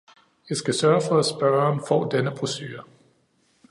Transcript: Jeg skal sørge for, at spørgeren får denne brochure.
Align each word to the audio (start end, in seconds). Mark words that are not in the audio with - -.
Jeg 0.49 0.57
skal 0.57 0.73
sørge 0.73 1.01
for, 1.09 1.19
at 1.19 1.25
spørgeren 1.25 1.79
får 1.87 2.09
denne 2.09 2.31
brochure. 2.35 2.83